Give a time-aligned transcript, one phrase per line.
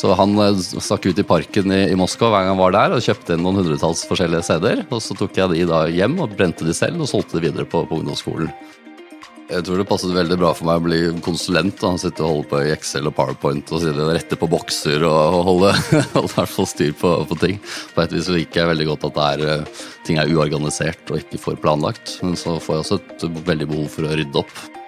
[0.00, 2.96] Så han eh, stakk ut i parken i, i Moskva hver gang han var der
[2.96, 4.84] og kjøpte inn noen hundretalls forskjellige CD-er.
[4.88, 7.68] Og så tok jeg de da hjem og brente de selv og solgte de videre
[7.68, 8.48] på, på ungdomsskolen.
[9.50, 11.82] Jeg tror det passet veldig bra for meg å bli konsulent.
[11.82, 15.74] og Sitte og holde på i Excel og PowerPoint og rette på bokser og holde,
[16.14, 17.58] holde hvert fall styr på, på, ting.
[17.96, 21.42] På et vis liker jeg veldig godt at er, eh, ting er uorganisert og ikke
[21.42, 22.20] for planlagt.
[22.22, 24.79] Men så får jeg også et veldig behov for å rydde opp.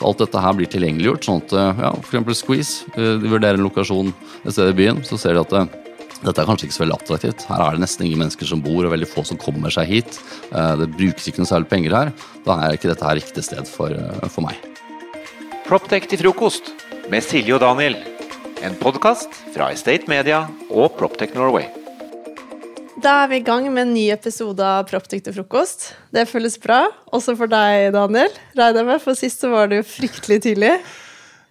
[0.00, 1.26] Så alt dette her blir tilgjengeliggjort.
[1.28, 2.40] sånn at eh, ja, f.eks.
[2.40, 5.78] Squeeze eh, de vurderer en lokasjon et sted i byen, så ser de at
[6.20, 7.46] dette er kanskje ikke så veldig attraktivt.
[7.48, 10.20] Her er det nesten ingen mennesker som bor, og veldig få som kommer seg hit.
[10.52, 12.12] Eh, det brukes ikke noe særlig penger her.
[12.44, 14.60] Da er ikke dette her riktig sted for, eh, for meg.
[15.68, 16.72] Proptech til frokost
[17.12, 17.96] med Silje og Daniel.
[18.60, 21.79] En podkast fra Estate Media og Proptech Norway.
[23.00, 25.86] Da er vi i gang med en ny episode av Proptech til frokost.
[26.12, 26.82] Det føles bra,
[27.16, 28.34] også for deg, Daniel.
[28.58, 30.72] Regner med, for sist så var det jo fryktelig tidlig.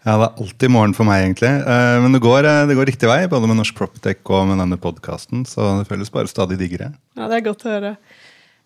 [0.03, 1.49] Ja, det er alltid morgen for meg, egentlig.
[1.49, 4.61] Eh, men det går, eh, det går riktig vei, både med Norsk Proptech og med
[4.61, 5.47] denne podkasten.
[5.49, 6.91] Så det føles bare stadig diggere.
[7.17, 7.95] Ja, det er godt å høre.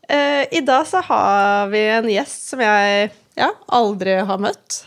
[0.04, 4.84] Eh, I dag så har vi en gjest som jeg ja, aldri har møtt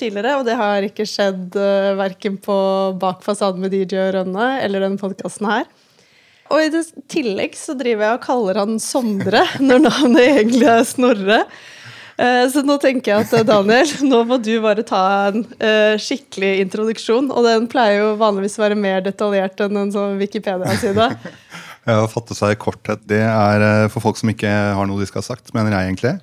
[0.00, 0.40] tidligere.
[0.40, 2.56] Og det har ikke skjedd uh, verken på
[3.00, 5.70] Bak fasaden med DJ og Rønne eller denne podkasten her.
[6.52, 11.40] Og i tillegg så driver jeg og kaller han Sondre når navnet egentlig er Snorre.
[12.16, 15.94] Eh, så nå tenker jeg at eh, Daniel, nå må du bare ta en uh,
[16.00, 17.28] skikkelig introduksjon.
[17.28, 21.10] Og den pleier jo vanligvis å være mer detaljert enn en sånn Wikipedia-side.
[21.88, 25.08] ja, å fatte seg i korthet, det er for folk som ikke har noe de
[25.10, 26.16] skal ha sagt, mener jeg egentlig.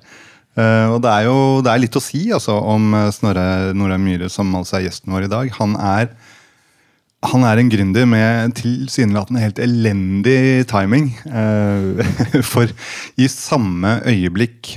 [0.54, 4.52] Og det er jo det er litt å si altså, om Snorre Norheim Myhre, som
[4.54, 5.48] altså er gjesten vår i dag.
[5.56, 6.12] Han er,
[7.24, 11.10] han er en gründer med tilsynelatende helt elendig timing.
[11.26, 12.02] Uh,
[12.52, 12.70] for
[13.16, 14.76] i samme øyeblikk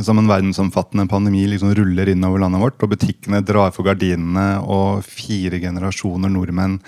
[0.00, 5.04] som en verdensomfattende pandemi liksom ruller innover landet vårt, og butikkene drar for gardinene, og
[5.04, 6.78] fire generasjoner nordmenn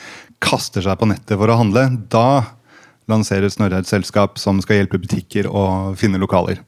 [0.42, 2.56] kaster seg på nettet for å handle, da
[3.10, 6.62] lanserer Snorre et selskap som skal hjelpe butikker å finne lokaler.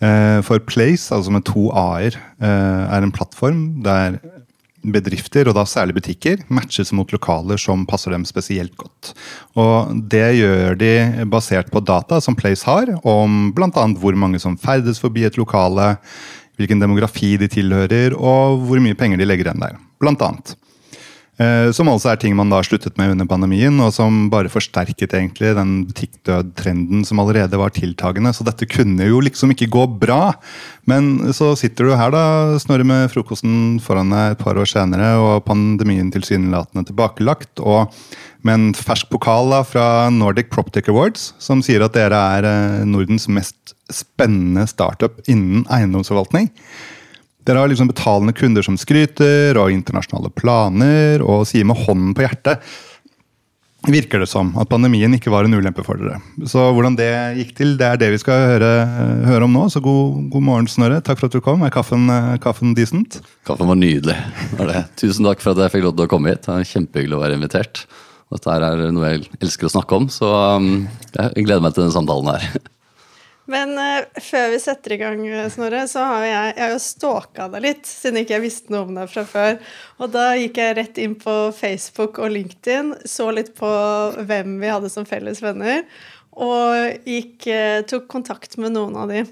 [0.00, 4.18] Eh, for Place, altså med to a-er, eh, er en plattform der
[4.82, 9.12] bedrifter, og da særlig butikker, matches mot lokaler som passer dem spesielt godt.
[9.58, 13.86] Og Det gjør de basert på data som Place har, om bl.a.
[14.00, 15.96] hvor mange som ferdes forbi et lokale,
[16.56, 19.78] hvilken demografi de tilhører, og hvor mye penger de legger igjen der.
[20.00, 20.56] Blant annet.
[21.40, 25.14] Eh, som altså er ting man da sluttet med under pandemien, og som bare forsterket
[25.16, 28.34] egentlig den butikkdød-trenden som allerede var tiltagende.
[28.36, 30.34] Så dette kunne jo liksom ikke gå bra.
[30.90, 32.24] Men så sitter du her, da,
[32.60, 37.56] Snorre, med frokosten foran deg et par år senere, og pandemien tilsynelatende tilbakelagt.
[37.60, 37.88] og
[38.42, 42.86] med en fersk pokal da, fra Nordic Proptic Awards, som sier at dere er eh,
[42.88, 46.48] Nordens mest spennende startup innen eiendomsforvaltning.
[47.48, 52.26] Dere har liksom betalende kunder som skryter, og internasjonale planer, og sier med hånden på
[52.26, 52.64] hjertet
[53.88, 56.18] virker det som at pandemien ikke var en ulempe for dere.
[56.48, 57.08] Så hvordan det
[57.38, 58.70] gikk til, det er det vi skal høre,
[59.24, 59.66] høre om nå.
[59.72, 61.00] Så god, god, morgen, Snorre.
[61.04, 61.64] Takk for at du kom.
[61.64, 62.10] Er kaffen,
[62.44, 63.20] kaffen decent?
[63.48, 64.18] Kaffen var nydelig.
[64.58, 64.84] Var det.
[65.00, 66.44] Tusen takk for at jeg fikk lov til å komme hit.
[66.44, 67.84] Det er Kjempehyggelig å være invitert.
[68.30, 70.28] Dette er noe jeg elsker å snakke om, så
[70.60, 70.84] um,
[71.16, 72.60] jeg gleder meg til denne samtalen her.
[73.50, 76.82] Men uh, før vi setter i gang, eh, Snorre, så har jeg, jeg har jo
[76.84, 79.58] stalka deg litt, siden ikke jeg visste noe om deg fra før.
[79.98, 83.72] Og da gikk jeg rett inn på Facebook og LinkedIn, så litt på
[84.28, 85.82] hvem vi hadde som felles venner,
[86.38, 89.26] og gikk, uh, tok kontakt med noen av de.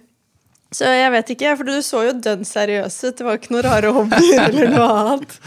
[0.75, 3.15] Så jeg vet ikke, for du så jo dønn seriøs ut.
[3.17, 5.39] Det var ikke noen rare hobbyer eller noe annet.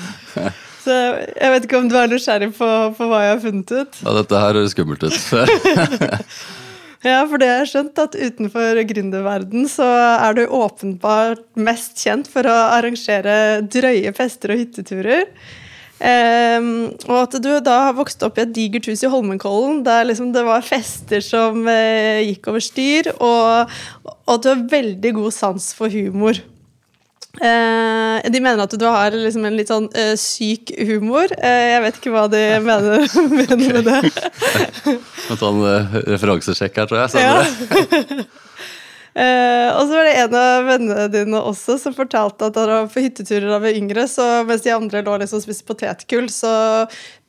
[0.81, 3.99] Så jeg vet ikke om du er nysgjerrig på, på hva jeg har funnet ut?
[4.01, 5.19] Ja, dette her høres skummelt ut.
[7.01, 9.87] Ja, for det har skjønt at utenfor gründerverden så
[10.21, 15.25] er du åpenbart mest kjent for å arrangere drøye fester og hytteturer.
[16.01, 20.07] Um, og at du da har vokst opp i et digert hus i Holmenkollen der
[20.09, 23.75] liksom det var fester som uh, gikk over styr, og,
[24.05, 26.41] og at du har veldig god sans for humor.
[27.39, 31.31] Uh, de mener at du har liksom en litt sånn uh, syk humor.
[31.39, 34.01] Uh, jeg vet ikke hva de mener, mener med det.
[35.31, 35.61] En sånn
[36.11, 37.23] referansesjekk her, tror jeg.
[37.23, 37.39] Ja.
[39.77, 42.91] og så var det en av vennene dine også som fortalte at da du var
[42.91, 46.27] på hytteturer da vi var yngre, så mens de andre lå liksom og spiste potetgull,
[46.31, 46.51] så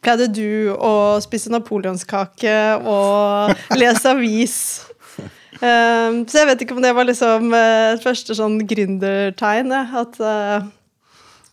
[0.02, 4.56] pleide du å spise napoleonskake og lese avis.
[5.62, 9.70] Um, så jeg vet ikke om det var liksom uh, et første sånn gründertegn.
[9.70, 10.64] At uh,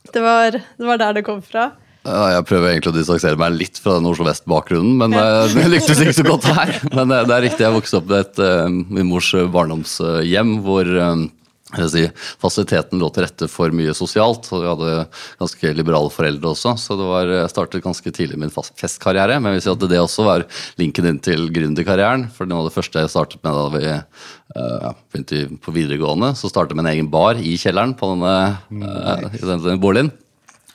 [0.10, 1.70] det, var, det, var, der det kom fra.
[2.08, 5.44] Ja, jeg prøver egentlig å distansere meg litt fra den Oslo Vest-bakgrunnen, men ja.
[5.46, 6.74] uh, det lyktes ikke så godt her.
[6.96, 8.42] Men det er riktig, jeg vokste opp i et,
[8.90, 10.90] min mors barndomshjem hvor
[11.92, 12.06] si,
[12.42, 14.94] Fasiliteten lå til rette for mye sosialt, og vi hadde
[15.42, 16.74] ganske liberale foreldre også.
[16.82, 19.38] Så det var, jeg startet ganske tidlig min festkarriere.
[19.40, 20.48] Men jeg vil at det også var
[20.82, 22.30] linken inn til gründerkarrieren.
[22.34, 26.50] For noe av det første jeg startet med da vi uh, begynte på videregående, så
[26.50, 28.36] startet jeg med en egen bar i kjelleren på denne,
[28.82, 30.14] uh, i denne boligen.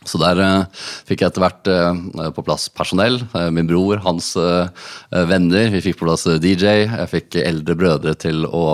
[0.09, 3.21] Så der uh, fikk jeg etter hvert uh, på plass personell.
[3.35, 5.71] Uh, min bror, hans venner.
[5.73, 6.85] Vi fikk på plass DJ.
[6.85, 8.65] Jeg fikk eldre brødre til å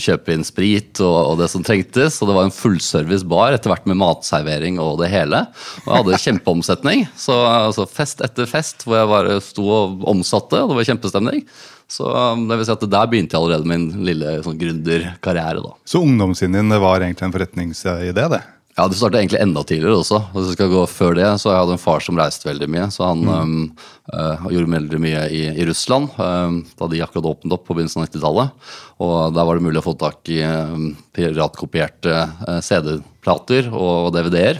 [0.00, 2.20] kjøpe inn sprit og, og det som trengtes.
[2.20, 5.44] Og det var en fullservice bar etter hvert med matservering og det hele.
[5.84, 7.06] Og jeg hadde kjempeomsetning.
[7.18, 11.46] Så altså, fest etter fest hvor jeg bare sto og omsatte, og det var kjempestemning.
[11.90, 12.08] Så
[12.48, 15.74] det vil si at der begynte jeg allerede min lille sånn gründerkarriere.
[15.88, 18.42] Så ungdomssinnet din var egentlig en forretningsidé, det?
[18.74, 20.18] Ja, det startet egentlig enda tidligere også.
[20.32, 22.88] Hvis jeg skal gå før det, så Jeg hadde en far som reiste veldig mye.
[22.90, 23.52] Så han um,
[24.10, 28.02] uh, gjorde veldig mye i, i Russland um, da de akkurat åpnet opp på begynnelsen
[28.02, 28.66] av 90-tallet.
[29.06, 32.16] Og der var det mulig å få tak i um, piratkopierte
[32.48, 34.58] uh, CD-plater og DVD-er.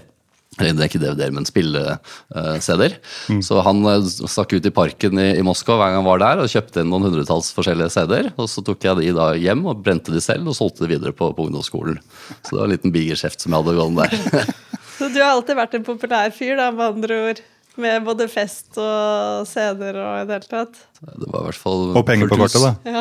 [0.54, 2.96] Det er ikke DVD-er, men spille-CD-er.
[3.42, 6.44] Så han uh, stakk ut i parken i, i Moskva hver gang han var der
[6.44, 8.30] og kjøpte inn noen hundretalls forskjellige CD-er.
[8.38, 11.14] Og så tok jeg de da hjem og brente de selv og solgte de videre
[11.16, 11.98] på, på ungdomsskolen.
[12.44, 14.54] Så det var en liten bigerskjeft som jeg hadde gående der.
[14.94, 17.42] Så du har alltid vært en populær fyr, da, med andre ord.
[17.82, 20.76] Med både fest og CD-er og i det hele tatt.
[21.02, 23.00] Det var i hvert fall Og penger på kortet, da.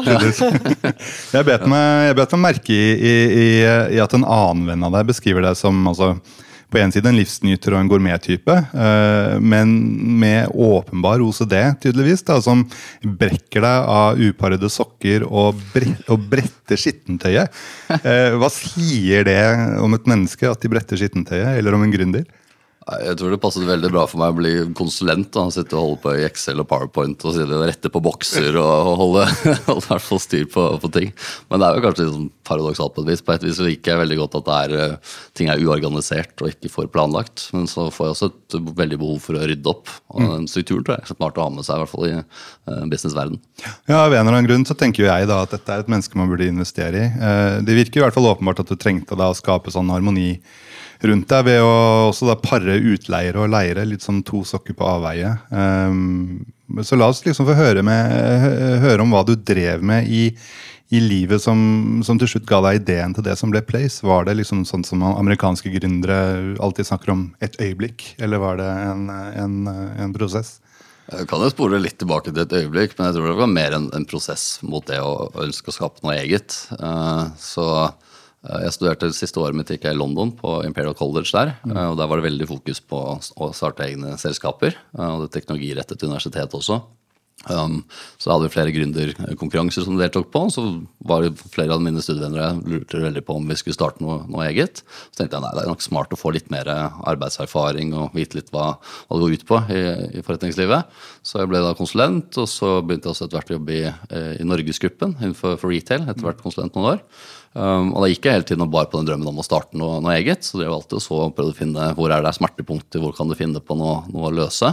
[1.35, 3.13] jeg bet meg, jeg bet meg merke i, i,
[3.43, 3.45] i,
[3.93, 6.15] i at en annen venn av deg beskriver deg som altså,
[6.73, 9.73] på en side en livsnyter og en gourmettype, eh, men
[10.19, 11.55] med åpenbar OCD,
[11.85, 12.65] tydeligvis, da, som
[13.03, 17.53] brekker deg av uparede sokker og, bre og bretter skittentøyet.
[18.03, 19.41] Eh, hva sier det
[19.83, 22.25] om et menneske, at de bretter skittentøyet, eller om en gründer?
[22.83, 25.29] Jeg tror det passet veldig bra for meg å bli konsulent.
[25.31, 29.23] da, Sitte og holde på i Excel og PowerPoint og rette på bokser og, holde,
[29.69, 31.13] holde hvert fall styr på, på ting.
[31.47, 33.23] Men det er jo kanskje litt sånn paradoksalt på et vis.
[33.23, 36.43] På et vis så liker jeg veldig godt at det er, eh, ting er uorganisert
[36.43, 37.45] og ikke for planlagt.
[37.55, 39.87] Men så får jeg også et veldig behov for å rydde opp.
[40.11, 42.13] Og den strukturen tror jeg er smart å ha med seg, i hvert fall i
[42.19, 43.39] eh, businessverden.
[43.87, 45.93] Ja, Av en eller annen grunn så tenker jo jeg da at dette er et
[45.95, 47.07] menneske man burde investere i.
[47.15, 50.33] Eh, Det virker i hvert fall åpenbart at du trengte da å skape sånn harmoni
[51.03, 51.71] rundt deg ved å
[52.09, 55.35] også pare utleiere og leiere, litt som to sokker på avveie.
[55.51, 56.45] Um,
[56.83, 58.13] Så la oss liksom få høre, med,
[58.81, 60.31] høre om hva du drev med i,
[60.89, 64.01] i livet som, som til slutt ga deg ideen til det som ble Place.
[64.01, 68.69] Var det liksom sånn som amerikanske gründere alltid snakker om et øyeblikk, eller var det
[68.69, 70.55] en, en, en prosess?
[71.11, 73.75] Jeg kan jo spore litt tilbake til et øyeblikk, men jeg tror det var mer
[73.75, 76.55] en, en prosess mot det å å ønske å skape noe eget.
[76.79, 77.67] Uh, Så
[78.43, 81.53] jeg studerte det siste året mitt gikk jeg i London, på Imperial College der.
[81.63, 82.99] eh, Og der var det veldig fokus på
[83.39, 84.75] å starte egne selskaper.
[84.97, 86.81] eh, Og det teknologirettet universitet også.
[87.51, 87.81] Um,
[88.21, 90.45] så hadde vi flere gründerkonkurranser som vi deltok på.
[90.53, 90.63] Så
[91.03, 94.21] var det flere av mine studievenner jeg lurte veldig på om vi skulle starte noe,
[94.31, 94.83] noe eget.
[95.11, 98.39] Så tenkte jeg nei, det er nok smart å få litt mer arbeidserfaring og vite
[98.39, 99.83] litt hva, hva det går ut på i,
[100.19, 100.97] i forretningslivet.
[101.25, 103.85] Så jeg ble da konsulent, og så begynte jeg også etter hvert å jobbe i,
[103.91, 106.07] eh, i Norgesgruppen innenfor for retail.
[106.07, 107.03] etter hvert konsulent noen år.
[107.53, 109.77] Um, og da gikk jeg hele tiden og bar på den drømmen om å starte
[109.77, 110.47] noe, noe eget.
[110.47, 113.61] Så var alltid så prøvde å finne hvor er det smertepunkter, hvor kan du finne
[113.61, 114.71] på noe, noe å løse.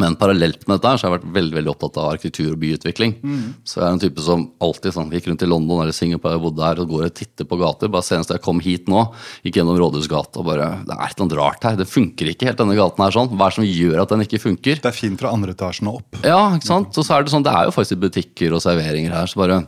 [0.00, 2.60] Men parallelt med dette her, så har jeg vært veldig veldig opptatt av arkitektur og
[2.62, 3.14] byutvikling.
[3.64, 6.46] Så jeg er en type som alltid sånn, gikk rundt i London eller Singapore og
[6.48, 7.92] bodde der og går og titter på gater.
[7.92, 9.04] Bare Senest jeg kom hit nå,
[9.46, 11.78] gikk gjennom Rådhusgata og bare Det er et eller annet rart her.
[11.80, 13.30] Det funker ikke helt, denne gaten her sånn.
[13.34, 14.82] Hva er det som gjør at den ikke funker?
[14.82, 16.20] Det er fint fra andre etasjen og opp.
[16.24, 16.98] Ja, ikke sant?
[16.98, 19.30] Og så er det sånn, det er jo faktisk butikker og serveringer her.
[19.30, 19.62] så bare,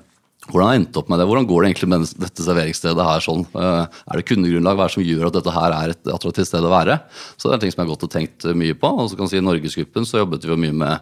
[0.46, 1.26] Hvordan har endt opp med det?
[1.26, 3.22] Hvordan går det egentlig med dette serveringsstedet her?
[3.24, 3.42] sånn?
[3.58, 4.76] Eh, Er det kundegrunnlag?
[4.78, 7.00] Hva er det som gjør at dette her er et attraktivt sted å være?
[7.34, 8.92] Så det er en ting som jeg har gått og tenkt mye på.
[8.94, 10.94] Og så kan jeg si I Norgesgruppen så jobbet vi jo mye med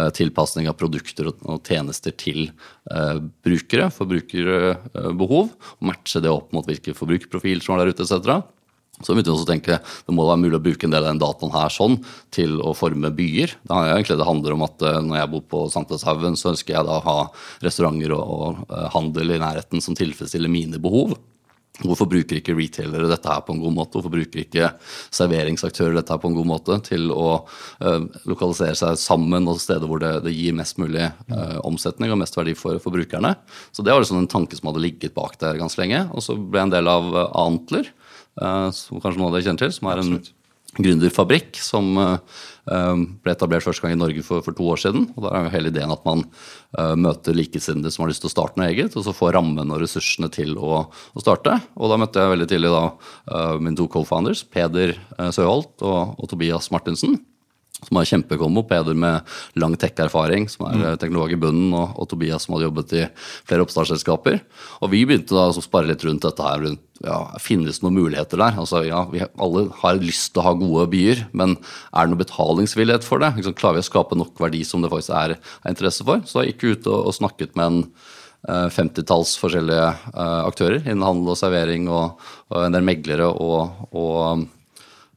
[0.00, 5.52] eh, tilpasning av produkter og, tjenester til eh, brukere, forbrukerbehov.
[5.76, 8.40] Og matche det opp mot hvilke forbrukerprofiler som er der ute, etc.
[9.02, 11.10] Så begynte vi også å tenke det må være mulig å bruke en del av
[11.10, 11.98] den dataen her sånn
[12.34, 13.56] til å forme byer.
[13.60, 16.88] Det, egentlig, det handler om at eh, når jeg bor på Sankthanshaugen, så ønsker jeg
[16.88, 17.16] da å ha
[17.64, 21.16] restauranter og, og eh, handel i nærheten som tilfredsstiller mine behov.
[21.84, 23.98] Hvorfor bruker ikke retailere dette her på en god måte?
[23.98, 24.70] Hvorfor bruker ikke
[25.14, 27.26] serveringsaktører dette her på en god måte til å
[27.84, 32.22] eh, lokalisere seg sammen og steder hvor det, det gir mest mulig eh, omsetning og
[32.22, 33.34] mest verdi for, for brukerne?
[33.76, 36.06] Så det var liksom en tanke som hadde ligget bak der ganske lenge.
[36.16, 37.92] Og så ble jeg en del av eh, Antler,
[38.36, 40.16] som kanskje noen av dere kjenner til, som er en
[40.82, 45.08] gründerfabrikk som eh, ble etablert første gang i Norge for, for to år siden.
[45.14, 48.30] og Da er jo hele ideen at man eh, møter likesinnede som har lyst til
[48.30, 51.58] å starte noe eget, og så får rammen og ressursene til å, å starte.
[51.76, 52.84] Og Da møtte jeg veldig tidlig da,
[53.30, 57.20] eh, mine to co-founders, Peder eh, Søholt og, og Tobias Martinsen.
[57.84, 58.64] Som har kjempekombo.
[58.68, 60.86] Peder med lang tech-erfaring, som er mm.
[61.02, 63.04] teknolog i bunnen, og, og, Tobias som hadde jobbet i
[63.48, 64.40] flere oppstartsselskaper.
[64.80, 66.62] Og vi begynte da å spare litt rundt dette her.
[66.64, 68.56] rundt ja, Finnes det noen muligheter der?
[68.62, 72.24] Altså, ja, Vi alle har lyst til å ha gode byer, men er det noe
[72.24, 73.34] betalingsvillighet for det?
[73.36, 76.24] Liksom, klarer vi å skape nok verdi som det faktisk er, er interesse for?
[76.28, 77.82] Så jeg gikk ut og, og snakket med en
[78.46, 82.20] 50-talls eh, forskjellige uh, aktører innen handel og servering, og,
[82.52, 84.46] og en del meglere og, og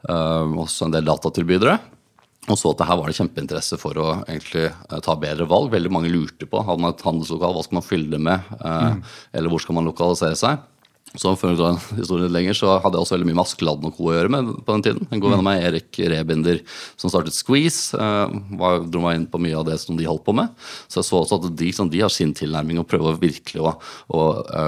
[0.09, 1.77] uh, også en del datatilbydere.
[2.49, 4.69] Og så at det her var det kjempeinteresse for å egentlig
[5.05, 5.69] ta bedre valg.
[5.73, 8.95] Veldig mange lurte på hadde man et handelslokal, hva skal man fylle det med, uh,
[8.95, 9.01] mm.
[9.37, 10.67] eller hvor skal man lokalisere seg.
[11.17, 13.95] Så for å dra historien lenger, så hadde jeg også veldig mye med Askeladden og
[13.97, 14.09] co.
[14.11, 15.07] å gjøre med på den tiden.
[15.09, 16.61] En god venn av meg, Erik Rebinder,
[17.01, 18.29] som startet Squeeze, uh,
[18.61, 20.53] var, dro meg inn på mye av det som de holdt på med.
[20.87, 23.75] Så jeg så også at de, sånn, de har sin tilnærming og prøver virkelig å,
[24.13, 24.23] å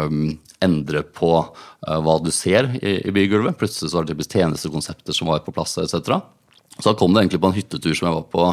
[0.07, 0.35] um,
[0.65, 3.59] endre på uh, hva du ser i, i bygulvet.
[3.61, 6.21] Plutselig så var det typisk tjenestekonsepter som var på plass etc.
[6.79, 8.45] Så da kom det egentlig på en hyttetur som jeg var på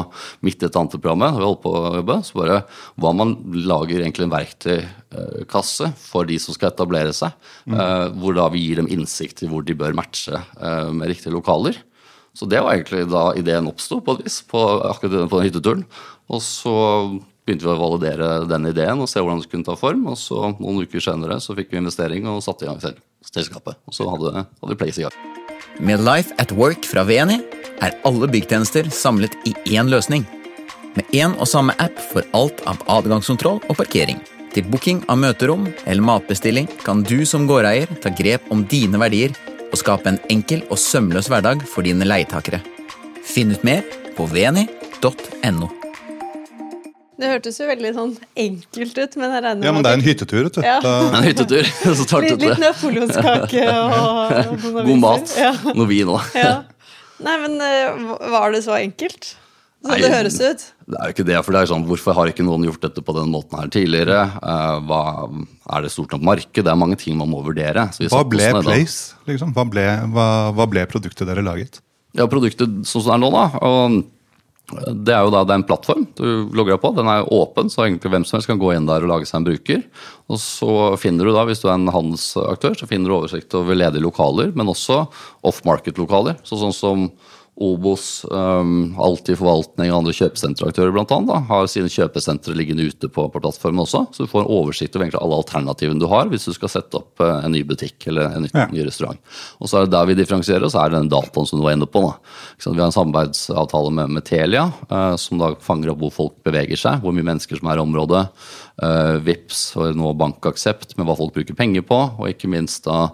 [0.45, 1.23] midt i et annet program.
[1.37, 2.57] Vi holdt på å jobbe, så bare
[2.99, 7.33] Hva man lager egentlig en verktøykasse for de som skal etablere seg.
[7.63, 7.77] Mm.
[7.79, 11.33] Eh, hvor da vi gir dem innsikt i hvor de bør matche eh, med riktige
[11.33, 11.79] lokaler.
[12.35, 14.61] Så det var egentlig da ideen oppsto, på et vis, på,
[14.91, 15.85] akkurat på den hytteturen.
[16.29, 16.75] Og så
[17.47, 20.05] begynte vi å validere den ideen og se hvordan det kunne ta form.
[20.11, 22.83] Og så noen uker senere så fikk vi investering og satte i gang
[23.25, 23.79] selskapet.
[23.89, 25.17] Og så hadde, hadde vi Place i gang.
[25.79, 30.25] Med Life at Work fra VNI er alle byggtjenester samlet i én løsning.
[30.97, 34.19] Med én og samme app for alt av adgangskontroll og parkering.
[34.53, 39.35] Til booking av møterom eller matbestilling kan du som gårdeier ta grep om dine verdier
[39.69, 42.61] og skape en enkel og sømløs hverdag for dine leietakere.
[43.25, 43.83] Finn ut mer
[44.17, 45.69] på veni.no.
[47.19, 50.05] Det hørtes jo veldig sånn enkelt ut, men jeg regner Ja, men det er en
[50.05, 50.61] hyttetur, vet du.
[50.63, 50.77] Ja.
[51.19, 52.53] en hyttetur, så startet det.
[52.53, 55.33] Litt napoleonskake og, og God mat.
[55.37, 55.51] Ja.
[55.75, 56.29] Noe vin òg.
[56.39, 56.53] Ja.
[57.25, 59.33] Nei, men uh, var det så enkelt?
[59.79, 60.63] Som Nei, det høres ut?
[60.91, 61.37] Det er jo ikke det.
[61.45, 64.25] for det er sånn, Hvorfor har ikke noen gjort dette på den måten her tidligere?
[64.43, 65.03] Uh, hva,
[65.77, 66.59] er det stort nok marked?
[66.59, 67.87] Det er mange ting man må vurdere.
[68.11, 69.15] hva ble Place?
[69.29, 69.53] Liksom?
[69.55, 71.79] Hva, ble, hva, hva, ble, produktet dere laget?
[72.17, 73.45] Ja, Produktet sånn som det er nå, da.
[73.63, 73.99] og
[74.69, 76.91] det er jo da det er en plattform du logger deg på.
[76.97, 79.39] Den er åpen, så egentlig hvem som helst kan gå inn der og lage seg
[79.39, 79.81] en bruker.
[80.29, 83.77] Og så finner du da, hvis du er en handelsaktør, så finner du oversikt over
[83.77, 85.01] ledige lokaler, men også
[85.49, 86.37] off-market-lokaler.
[86.45, 87.09] Så sånn som
[87.59, 93.25] Obos, um, Alltid forvaltning og andre kjøpesenteraktører blant da, har sine kjøpesentre liggende ute på,
[93.27, 94.05] på, plattformen også.
[94.15, 97.01] Så du får en oversikt over egentlig alle alternativene du har hvis du skal sette
[97.01, 98.69] opp uh, en ny butikk eller en ny, ja.
[98.71, 99.19] ny restaurant.
[99.59, 101.75] Og så er det der vi differensierer så er det den dataen som du var
[101.75, 102.05] inne på.
[102.05, 102.15] Da.
[102.69, 106.79] Vi har en samarbeidsavtale med, med Telia, uh, som da fanger opp hvor folk beveger
[106.79, 108.23] seg, hvor mye mennesker som er i området.
[108.79, 113.09] Uh, Vips og nå Bankaksept med hva folk bruker penger på, og ikke minst da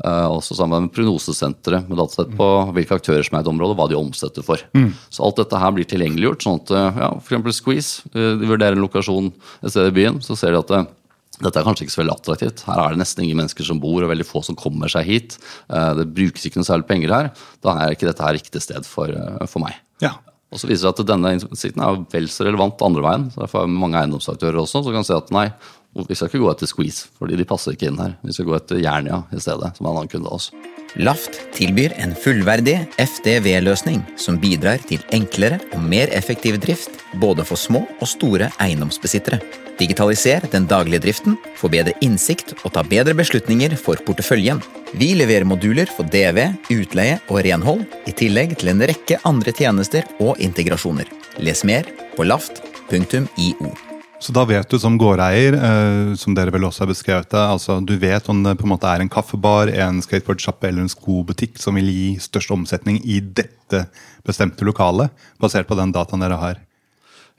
[0.00, 3.84] også sammen med Prognosesenteret med datasett på hvilke aktører som er i et område, hva
[3.90, 4.62] de omsetter for.
[4.72, 4.94] Mm.
[5.12, 6.46] Så alt dette her blir tilgjengeliggjort.
[6.46, 7.60] sånn at ja, f.eks.
[7.60, 10.80] Squeeze, eh, de vurderer en lokasjon et sted i byen, så ser de at det,
[10.80, 10.96] eh,
[11.40, 12.64] dette er kanskje ikke så veldig attraktivt.
[12.66, 15.38] Her er det nesten ingen mennesker som bor, og veldig få som kommer seg hit.
[15.72, 17.30] Eh, det brukes ikke noe særlig penger her.
[17.64, 19.12] Da er ikke dette her riktig sted for,
[19.46, 19.78] for meg.
[20.04, 20.18] Ja.
[20.50, 23.28] Og så viser det at denne innsikten er vel så relevant andre veien.
[23.30, 25.46] Så derfor er mange eiendomsaktører også som kan si at nei,
[25.94, 28.14] vi skal ikke gå etter Squeeze, fordi de passer ikke inn her.
[28.22, 30.50] Vi skal gå etter Jernia i stedet, som er en annen kunde av oss.
[30.98, 37.58] Laft tilbyr en fullverdig FDV-løsning som bidrar til enklere og mer effektiv drift både for
[37.58, 39.38] små og store eiendomsbesittere.
[39.80, 44.60] Digitaliser den daglige driften, få bedre innsikt og ta bedre beslutninger for porteføljen.
[44.92, 46.42] Vi leverer moduler for DV,
[46.74, 51.08] utleie og renhold, i tillegg til en rekke andre tjenester og integrasjoner.
[51.40, 53.89] Les mer på laft.io.
[54.20, 57.78] Så da vet du som gårdeier, eh, som dere vel også har beskrevet det, altså
[57.80, 61.56] du vet om det på en måte er en kaffebar, en skateboardsjappe eller en skobutikk
[61.58, 63.86] som vil gi størst omsetning i dette
[64.28, 65.08] bestemte lokalet,
[65.40, 66.60] basert på den dataen dere har?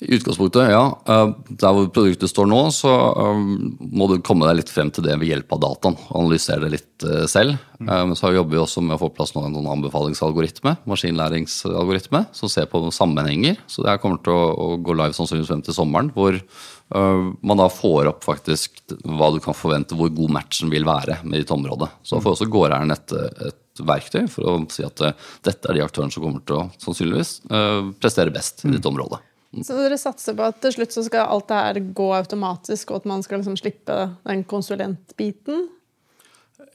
[0.02, 0.86] I utgangspunktet, ja.
[1.06, 1.28] Eh,
[1.62, 3.42] der hvor produktet står nå, så eh,
[3.94, 5.98] må du komme deg litt frem til det ved hjelp av dataen.
[6.18, 7.60] Analysere det litt eh, selv.
[7.82, 12.50] Men så jobber vi også med å få plass nå en sånn anbefalingsalgoritme, maskinlæringsalgoritme, som
[12.50, 13.58] ser på sammenhenger.
[13.70, 16.12] Så det her kommer til å gå live sannsynligvis frem til sommeren.
[16.14, 16.38] hvor
[16.92, 21.40] man da får opp faktisk hva du kan forvente, hvor god matchen vil være med
[21.40, 21.88] ditt område.
[22.04, 23.16] Så da får også gårdeieren et,
[23.48, 25.02] et verktøy for å si at
[25.48, 27.38] dette er de aktørene som kommer til å sannsynligvis
[28.04, 29.24] prestere best i ditt område.
[29.52, 33.02] Så dere satser på at til slutt så skal alt det her gå automatisk, og
[33.02, 35.68] at man skal liksom slippe den konsulentbiten?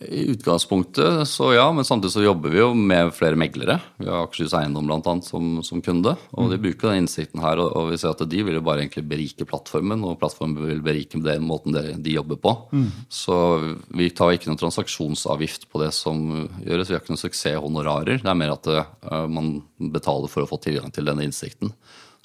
[0.01, 3.79] I utgangspunktet så ja, men samtidig så jobber vi jo med flere meglere.
[3.97, 6.13] Vi har Akershus Eiendom annet som, som kunde.
[6.37, 8.85] Og de bruker den innsikten her, og, og vi ser at de vil jo bare
[8.85, 12.55] egentlig berike plattformen, og plattformen vil berike den måten de, de jobber på.
[13.09, 13.39] Så
[13.97, 16.27] vi tar ikke noen transaksjonsavgift på det som
[16.61, 16.91] gjøres.
[16.91, 18.21] Vi har ikke noen suksesshonorarer.
[18.21, 19.63] Det er mer at uh, man
[19.97, 21.73] betaler for å få tilgang til denne innsikten.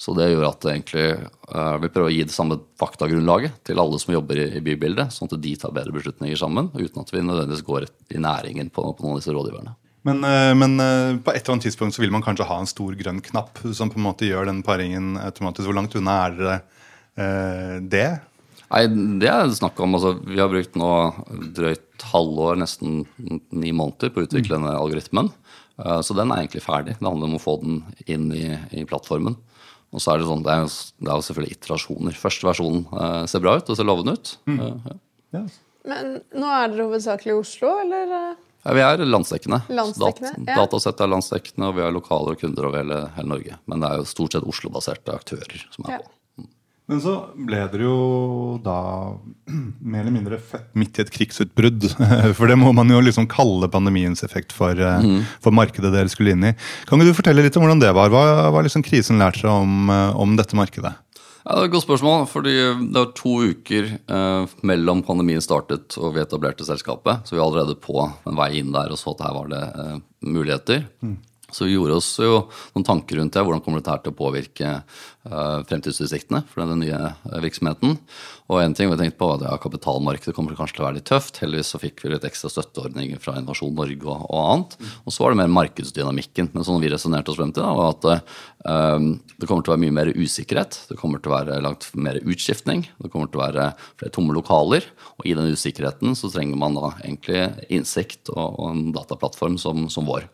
[0.02, 4.00] Så det gjør at egentlig, eh, vi prøver å gi det samme faktagrunnlaget til alle
[4.02, 7.62] som jobber i, bybildet, sånn at de tar bedre beslutninger sammen, uten at vi nødvendigvis
[7.68, 9.76] går i næringen på, på noen av disse rådgiverne.
[10.08, 12.70] Men, eh, men eh, på et eller annet tidspunkt så vil man kanskje ha en
[12.70, 15.68] stor grønn knapp som på en måte gjør den paringen automatisk.
[15.68, 16.58] Hvor langt unna er dere
[17.92, 18.08] det?
[18.72, 18.82] Nei,
[19.20, 19.94] det er det snakk om.
[19.98, 20.90] Altså, vi har brukt nå
[21.54, 23.02] drøyt halvår, nesten
[23.52, 25.28] ni måneder, på å utvikle denne algoritmen.
[25.76, 26.96] Så den er egentlig ferdig.
[26.96, 28.46] Det handler om å få den inn i,
[28.80, 29.36] i plattformen.
[29.92, 32.14] Og så er det sånn, det er, jo- det er jo selvfølgelig iterasjoner.
[32.16, 34.30] Første versjonen eh, ser bra ut og ser lovende ut.
[34.48, 35.42] Eh, ja.
[35.42, 35.58] yes.
[35.84, 38.12] Men nå er dere hovedsakelig i Oslo, eller?
[38.16, 38.32] eh?
[38.62, 39.58] Ja, vi er landsdekkende.
[39.74, 40.54] Landsdekkende, Dat ja.
[40.62, 43.56] Datasett er landsdekkende, og vi har lokaler og kunder over hele, hele Norge.
[43.66, 45.98] Men det er jo stort sett Oslo-baserte aktører som er Ja.
[46.04, 46.12] på.
[46.90, 47.98] Men så ble dere jo
[48.64, 48.76] da
[49.46, 51.86] mer eller mindre født midt i et krigsutbrudd.
[52.38, 55.06] For det må man jo liksom kalle pandemiens effekt for, eh,
[55.42, 56.56] for markedet dere skulle inn i.
[56.88, 58.10] Kan ikke du fortelle litt om hvordan det var?
[58.12, 60.94] Hva har liksom krisen lært seg om, eh, om dette markedet?
[61.42, 65.96] Ja, det er et godt spørsmål, fordi det var to uker eh, mellom pandemien startet
[65.98, 67.26] og vi etablerte selskapet.
[67.26, 69.62] Så vi var allerede på en vei inn der og så at her var det
[69.82, 69.96] eh,
[70.28, 70.86] muligheter.
[71.52, 73.42] Så vi gjorde oss jo noen tanker rundt det.
[73.44, 77.98] Hvordan kommer dette til å påvirke uh, fremtidsutsiktene for den nye eh, virksomheten?
[78.52, 80.98] Og en ting vi tenkte på var at ja, kapitalmarkedet kommer kanskje til å være
[81.00, 81.42] litt tøft.
[81.44, 84.76] Heldigvis så fikk vi litt ekstra støtteordninger fra Innovasjon Norge og, og annet.
[85.04, 86.50] Og så var det mer markedsdynamikken.
[86.56, 89.76] Men sånn vi resonnerte oss frem til, da, var at uh, det kommer til å
[89.76, 90.82] være mye mer usikkerhet.
[90.90, 92.86] Det kommer til å være langt mer utskiftning.
[92.96, 94.88] Det kommer til å være flere tomme lokaler.
[95.20, 99.88] Og i den usikkerheten så trenger man da egentlig innsikt og, og en dataplattform som,
[99.92, 100.28] som vår.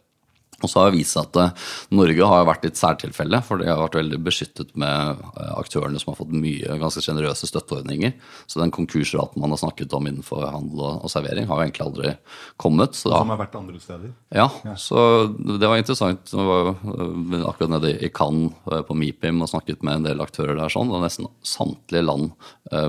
[0.59, 3.69] Og så har det vist seg at eh, Norge har vært litt særtilfelle, for de
[3.71, 8.17] har vært veldig beskyttet med eh, aktørene som har fått mye ganske sjenerøse støtteordninger.
[8.50, 12.15] Så den konkursraten man har snakket om innenfor handel og, servering, har jo egentlig aldri
[12.59, 12.99] kommet.
[12.99, 14.11] Så da, Som har vært andre steder?
[14.35, 14.49] ja,
[14.79, 16.35] så det var interessant.
[16.35, 18.57] Jeg var øh, akkurat nede i Cannes
[18.88, 20.73] på MIPIM og snakket med en del aktører der.
[20.73, 22.33] sånn, og Nesten samtlige land,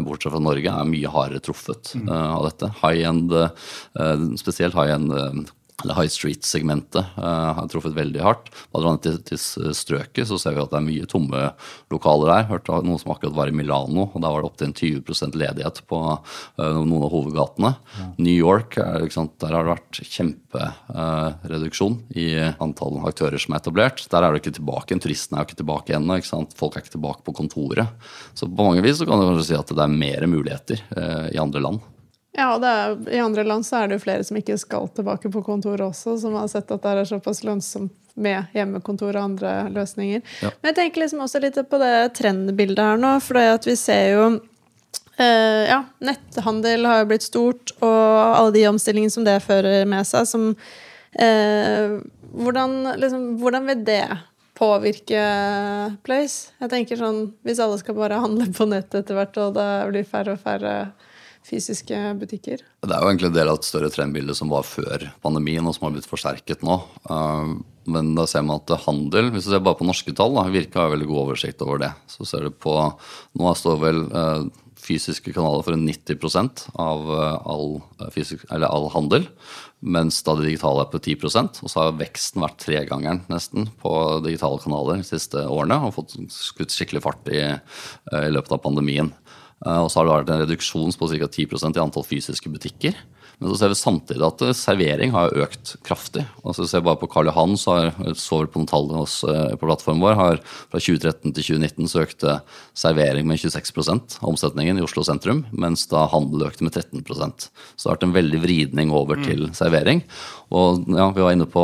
[0.03, 2.09] bortsett fra Norge, er mye hardere truffet mm.
[2.09, 2.71] av dette.
[2.81, 5.39] High-end, øh, spesielt high-end øh,
[5.83, 8.51] eller High Street-segmentet øh, har truffet veldig hardt.
[8.73, 11.43] Dra ned til, til strøket så ser vi at det er mye tomme
[11.93, 12.47] lokaler der.
[12.51, 16.01] Hørte noen som akkurat var i Milano, og der var det opptil 20 ledighet på
[16.15, 17.73] øh, noen av hovedgatene.
[18.19, 18.79] New York,
[19.13, 22.29] sant, der har det vært kjempereduksjon i
[22.61, 24.03] antall aktører som er etablert.
[24.11, 24.99] Der er det ikke tilbake.
[24.99, 26.19] Turistene er jo ikke tilbake ennå.
[26.59, 27.95] Folk er ikke tilbake på kontoret.
[28.33, 31.25] Så på mange vis så kan du kanskje si at det er mer muligheter eh,
[31.35, 31.87] i andre land.
[32.37, 35.31] Ja, det er, I andre land så er det jo flere som ikke skal tilbake
[35.33, 39.53] på kontoret også, som har sett at det er såpass lønnsomt med hjemmekontor og andre
[39.73, 40.21] løsninger.
[40.43, 40.51] Ja.
[40.59, 43.75] Men jeg tenker liksom også litt på det trendbildet her nå, for det at vi
[43.79, 44.23] ser jo
[45.19, 50.07] eh, ja, netthandel har jo blitt stort, og alle de omstillingene som det fører med
[50.07, 50.49] seg, som
[51.17, 51.97] eh,
[52.35, 54.03] hvordan, liksom, hvordan vil det
[54.59, 55.23] påvirke
[56.03, 56.51] Place?
[56.59, 60.07] Jeg tenker sånn, Hvis alle skal bare handle på nett etter hvert, og det blir
[60.07, 60.73] færre og færre
[61.47, 62.61] fysiske butikker.
[62.85, 65.75] Det er jo egentlig en del av et større trendbilde som var før pandemien, og
[65.75, 66.79] som har blitt forsterket nå.
[67.09, 70.43] Eh, Men da ser man at handel, hvis du ser bare på norske tall, da,
[70.53, 71.89] Virke har veldig god oversikt over det.
[72.05, 72.75] Så ser du på
[73.39, 74.43] Nå står vel eh,
[74.79, 77.81] fysiske kanaler for 90 av eh, all,
[78.13, 79.25] fysisk, all handel,
[79.81, 83.91] mens da det digitale er på 10% Og så har veksten vært tregangeren nesten på
[84.25, 89.13] digitale kanaler de siste årene, og fått skutt skikkelig fart i, i løpet av pandemien.
[89.65, 91.27] Eh, Og så har det vært en reduksjon på ca.
[91.27, 92.95] 10% i antall fysiske butikker.
[93.39, 96.25] Men så ser vi samtidig at eh, servering har økt kraftig.
[96.43, 99.55] Altså ser bare på Karl Johan, så har så vel på noen tall hos, eh,
[99.55, 102.35] på plattformen vår, har fra 2013 til 2019 så økte
[102.77, 107.47] servering med 26 av omsetningen i Oslo sentrum, mens da handel økte med 13%
[107.79, 110.03] Så det har vært en veldig vridning over til servering.
[110.51, 111.63] Og ja, vi var inne på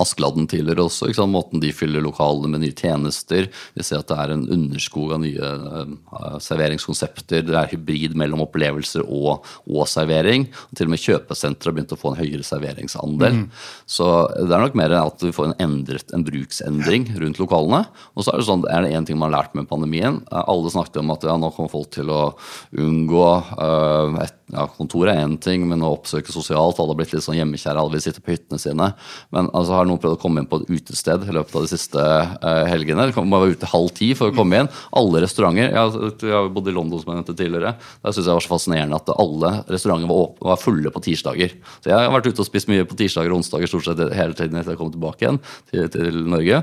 [0.00, 1.08] Askeladden tidligere også.
[1.10, 1.34] Ikke sant?
[1.34, 3.48] Måten de fyller lokalene med nye tjenester.
[3.76, 7.44] Vi ser at det er en underskog av nye uh, serveringskonsepter.
[7.48, 10.48] Det er hybrid mellom opplevelser og, og servering.
[10.70, 13.42] Og til og med kjøpesentre har begynt å få en høyere serveringsandel.
[13.86, 17.84] Så det er nok mer at vi får en, endret, en bruksendring rundt lokalene.
[18.16, 20.22] Og så er det sånn, er det én ting man har lært med pandemien.
[20.30, 22.22] Eh, Alle snakket om at ja, nå kommer folk til å
[22.72, 23.26] unngå
[23.56, 27.24] uh, et ja, Kontoret er én ting, men å oppsøke sosialt Alle har blitt litt
[27.24, 28.90] sånn hjemmekjære, alle vil sitte på hyttene sine.
[29.32, 31.66] Men altså, så har noen prøvd å komme inn på et utested i løpet av
[31.66, 33.08] de siste uh, helgene.
[33.26, 34.70] Må være ute halv ti for å komme inn.
[34.98, 37.74] Alle restauranter Jeg, jeg har bodd i London som jeg nevnte tidligere.
[38.02, 41.56] Der syns jeg var så fascinerende at alle restauranter var, var, fulle på tirsdager.
[41.80, 44.38] Så jeg har vært ute og spist mye på tirsdager og onsdager stort sett hele
[44.38, 45.42] tiden etter jeg kom tilbake igjen
[45.72, 46.62] til, til Norge.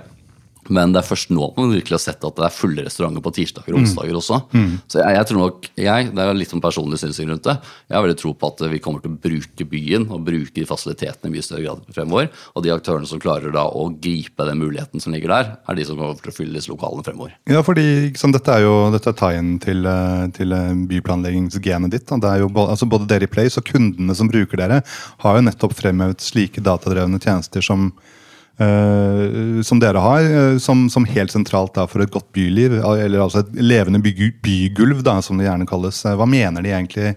[0.67, 3.31] Men det er først nå man virkelig har sett at det er fulle restauranter på
[3.37, 4.41] tirsdager og onsdager også.
[4.51, 4.73] Mm.
[4.91, 7.55] Så jeg, jeg, tror nok, jeg, Det er litt sånn personlig synsing rundt det.
[7.87, 10.67] Jeg har veldig tro på at vi kommer til å bruke byen og bruke de
[10.69, 12.29] fasilitetene i mye større grad fremover.
[12.53, 15.87] Og de aktørene som klarer da å gripe den muligheten som ligger der, er de
[15.87, 17.33] som kommer til å fylle disse lokalene fremover.
[17.49, 22.09] Ja, fordi liksom, dette er jo dette er tie-in til, eh, til eh, byplanleggingsgenet ditt.
[22.09, 24.83] Det er jo, altså, både dere i Place og kundene som bruker dere,
[25.23, 27.91] har jo nettopp fremhevet slike datadrevne tjenester som
[28.59, 32.75] Uh, som dere har, uh, som, som, helt sentralt da, for et godt byliv.
[32.81, 34.11] Eller altså et levende by,
[34.43, 36.01] bygulv, da, som det gjerne kalles.
[36.03, 37.15] Uh, hva mener de egentlig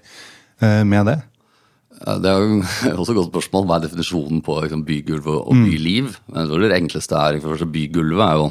[0.63, 1.17] med det?
[2.23, 2.59] Det er jo
[3.01, 3.65] også et godt spørsmål.
[3.67, 5.65] Hva er definisjonen på liksom, bygulv og, og mm.
[5.67, 6.13] byliv?
[6.31, 6.53] Mm.
[6.63, 7.41] Det enkleste er,
[7.73, 8.47] Bygulvet er jo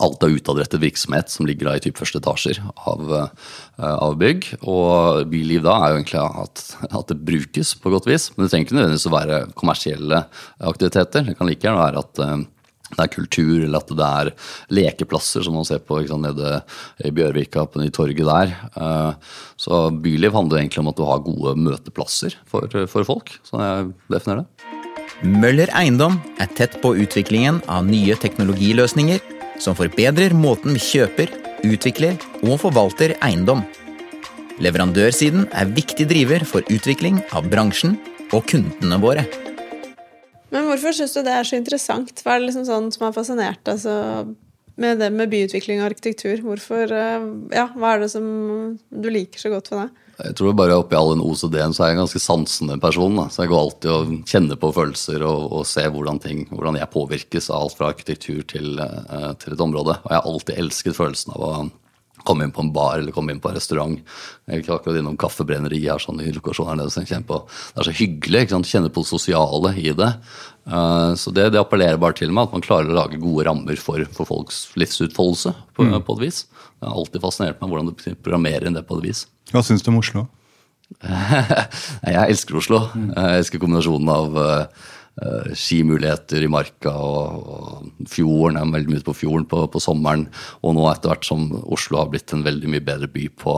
[0.00, 3.26] alt av utadrettet virksomhet som ligger da i typ første etasjer av, uh,
[3.82, 4.48] av, bygg.
[4.62, 8.30] Og byliv da er jo egentlig at, at, det brukes på godt vis.
[8.34, 10.24] Men det trenger ikke nødvendigvis å være kommersielle
[10.72, 11.28] aktiviteter.
[11.28, 12.36] Det kan like gjerne være at uh,
[12.92, 14.30] det er kultur, eller at det er
[14.76, 16.58] lekeplasser, som man ser på sant, nede
[17.00, 18.54] i Bjørvika, på torget der.
[18.76, 23.32] Uh, så byliv handler egentlig om at du har gode møteplasser for, for folk.
[23.48, 24.72] Sånn jeg definerer det.
[25.22, 29.20] Møller Eiendom er tett på utviklingen av nye teknologiløsninger
[29.62, 31.30] som forbedrer måten vi kjøper,
[31.62, 33.62] utvikler og forvalter eiendom.
[34.62, 37.96] Leverandørsiden er viktig driver for utvikling av bransjen
[38.32, 39.24] og kundene våre.
[40.52, 42.12] Men hvorfor syns du det er så interessant?
[42.20, 43.94] Hva er det liksom sånn som har fascinert deg altså,
[44.82, 46.42] med det med byutvikling og arkitektur?
[46.44, 48.26] Hvorfor, eh, ja, hva er det som
[48.76, 50.01] du liker så godt ved det?
[50.18, 53.16] Jeg tror bare oppi all den OCD-en så er jeg en ganske sansende person.
[53.16, 53.26] Da.
[53.32, 56.92] Så jeg går alltid og kjenner på følelser og, og ser hvordan, ting, hvordan jeg
[56.92, 59.96] påvirkes av alt fra arkitektur til, uh, til, et område.
[60.02, 61.52] Og jeg har alltid elsket følelsen av å
[62.26, 63.98] komme inn på en bar eller komme inn på en restaurant.
[64.50, 66.92] Gikk akkurat innom kaffebrenneri her sånn i lokasjonen her nede.
[66.94, 68.44] Så på, det er så hyggelig.
[68.44, 68.70] ikke sant?
[68.70, 70.10] Kjenne på det sosiale i det.
[70.62, 73.80] Uh, så det, det, appellerer bare til meg at man klarer å lage gode rammer
[73.82, 75.98] for, for folks livsutfoldelse på, mm.
[76.06, 76.44] på, et vis.
[76.78, 79.26] Det har alltid fascinert meg hvordan du programmerer inn det på et vis.
[79.50, 80.28] Hva syns du om Oslo?
[82.12, 82.84] jeg elsker Oslo.
[82.94, 84.90] Jeg elsker kombinasjonen av uh,
[85.52, 88.56] skimuligheter i marka og, og fjorden.
[88.56, 90.24] Jeg er veldig mye på fjorden på, på, sommeren.
[90.64, 93.56] Og nå etter hvert som Oslo har blitt en veldig mye bedre by på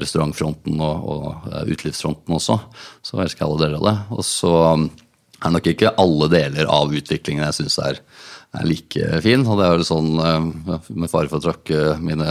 [0.00, 2.56] restaurantfronten og, og uh, utelivsfronten også,
[3.04, 3.96] så elsker jeg alle deler av det.
[4.16, 4.86] Og så um,
[5.42, 8.00] er nok ikke alle deler av utviklingen jeg syns er
[8.52, 9.44] er like fin.
[9.48, 12.28] Og det er jo sånn, eh, med fare for å tråkke mine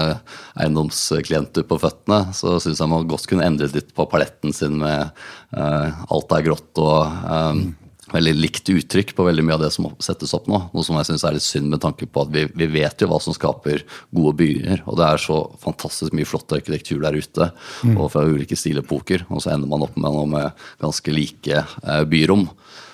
[0.54, 5.12] eiendomsklienter på føttene, så syns jeg man godt kunne endret litt på paletten sin med
[5.58, 7.64] uh, alt er grått og um,
[8.12, 10.60] veldig likt uttrykk på veldig mye av det som settes opp nå.
[10.74, 13.10] Noe som jeg syns er litt synd med tanke på at vi, vi, vet jo
[13.12, 14.84] hva som skaper gode byer.
[14.86, 17.52] Og det er så fantastisk mye flott arkitektur der ute,
[17.84, 17.96] mm.
[17.98, 19.26] og fra ulike stilepoker.
[19.30, 22.48] Og så ender man opp med noe med ganske like uh, byrom.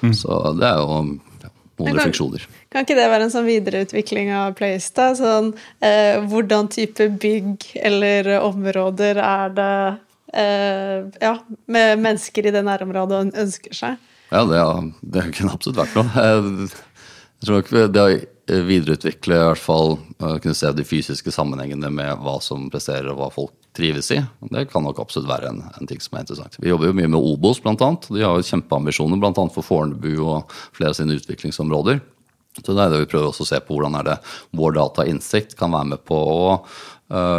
[0.04, 0.14] Mm.
[0.18, 1.02] Så det er jo
[1.78, 2.48] noen refleksjoner.
[2.74, 4.90] Kan ikke det være en sånn videreutvikling av Place?
[4.98, 5.12] da?
[5.18, 5.54] Sånn,
[5.86, 9.78] eh, hvordan type bygg eller områder er det
[10.34, 11.34] eh, ja,
[11.70, 14.02] med mennesker i det nærområdet ønsker seg?
[14.32, 14.64] Ja, det,
[15.02, 16.26] det kunne absolutt vært noe.
[17.38, 22.24] Jeg tror nok det å videreutvikle i hvert fall kunne se de fysiske sammenhengene med
[22.24, 24.22] hva som presterer og hva folk trives i.
[24.50, 26.58] Det kan nok absolutt være en, en ting som er interessant.
[26.64, 27.76] Vi jobber jo mye med Obos, bl.a.
[28.08, 29.48] De har jo kjempeambisjoner bl.a.
[29.54, 32.02] for Fornebu og flere av sine utviklingsområder.
[32.58, 34.16] Så det er det vi prøver også å se på hvordan er det
[34.58, 36.48] vår datainnsikt kan være med på å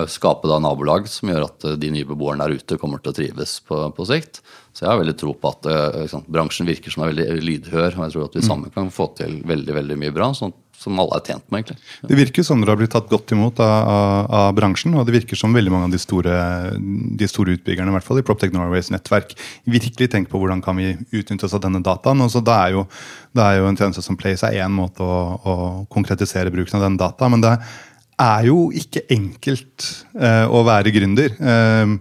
[0.09, 3.59] skape da nabolag som gjør at de nye beboerne der ute kommer til å trives
[3.69, 4.41] på, på sikt.
[4.73, 5.69] Så jeg har veldig tro på at
[6.05, 8.49] liksom, bransjen virker som er veldig lydhør, og jeg tror at vi mm.
[8.49, 10.31] sammen kan få til veldig veldig mye bra.
[10.39, 11.65] sånn som alle er tjent med.
[11.65, 11.79] egentlig.
[12.07, 15.17] Det virker som dere har blitt tatt godt imot av, av, av, bransjen, og det
[15.17, 16.37] virker som veldig mange av de store,
[17.19, 19.35] de store utbyggerne i hvert fall i PropTech Norways nettverk
[19.67, 22.23] virkelig tenker på hvordan kan vi utnytte oss av denne dataen.
[22.23, 22.87] og så Det er jo,
[23.35, 25.57] det er jo en tjeneste som Place er én måte å, å,
[25.91, 27.75] konkretisere bruken av den data, men det er
[28.49, 31.35] jo ikke enkelt eh, å være gründer.
[31.39, 31.95] Eh,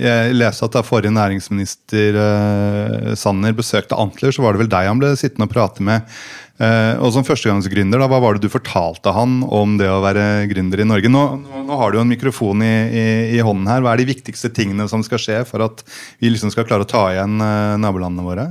[0.00, 4.88] jeg leste at da forrige næringsminister eh, Sanner besøkte Antler, så var det vel deg
[4.88, 6.06] han ble sittende og prate med.
[6.60, 10.44] Uh, og som førstegangsgründer, da, hva var det du fortalte han om det å være
[10.50, 11.08] gründer i Norge?
[11.08, 13.04] Nå, nå, har du jo en mikrofon i, i,
[13.38, 13.80] i, hånden her.
[13.80, 15.80] Hva er de viktigste tingene som skal skje for at
[16.20, 18.46] vi liksom skal klare å ta igjen uh, nabolandene våre?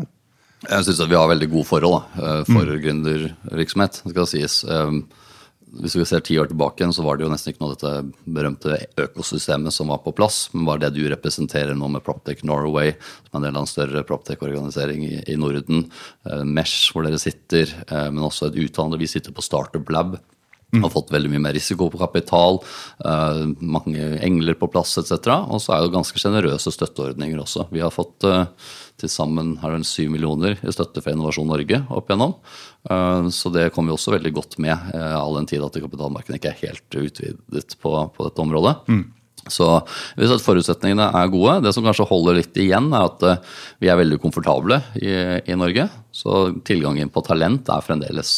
[0.66, 2.80] Jeg syns vi har veldig gode forhold da, for mm.
[2.84, 4.02] gründervirksomhet.
[4.10, 4.58] skal sies.
[4.66, 5.04] Um,
[5.78, 8.32] hvis vi ser ti år tilbake, så var det jo nesten ikke noe av dette
[8.38, 10.48] berømte økosystemet som var på plass.
[10.54, 12.96] Men var det du representerer nå med Proptech Norway,
[13.30, 15.86] som er en del av en større Proptech-organisering i, i, Norden,
[16.26, 20.18] eh, Mesh, hvor dere sitter, eh, men også et utdannende Vi sitter på Startup Lab.
[20.70, 20.84] Mm.
[20.84, 22.60] Har fått veldig mye mer risiko på kapital,
[23.02, 25.16] uh, mange engler på plass etc.
[25.50, 27.66] Og så er det ganske sjenerøse støtteordninger også.
[27.74, 28.46] Vi har fått uh,
[29.02, 32.36] til sammen det 7 millioner i støtte fra Innovasjon Norge opp igjennom.
[32.86, 36.54] Uh, så det kommer vi også veldig godt med, all den tid at kapitalmarkedet ikke
[36.54, 38.76] er helt utvidet på, på dette området.
[38.94, 39.08] Mm.
[39.50, 39.66] Så
[40.20, 43.48] hvis at forutsetningene er gode Det som kanskje holder litt igjen, er at
[43.82, 45.10] vi er veldig komfortable i,
[45.50, 45.88] i Norge.
[46.14, 48.36] Så tilgangen på talent er fremdeles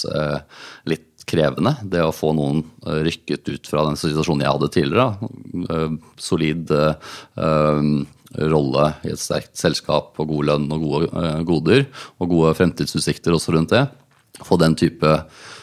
[0.88, 5.30] litt krevende, det å få noen eh, rykket ut fra den situasjonen jeg hadde tidligere.
[5.76, 7.16] Eh, solid eh,
[8.52, 11.82] rolle i et sterkt selskap og god lønn og gode goder
[12.22, 13.88] og gode fremtidsutsikter også rundt det.
[14.48, 15.18] Få den type